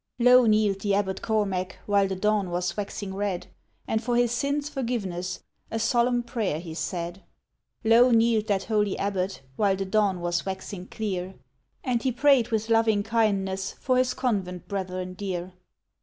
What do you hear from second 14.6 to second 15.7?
brethren dear.